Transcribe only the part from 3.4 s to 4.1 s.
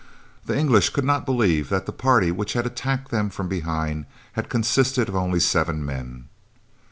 behind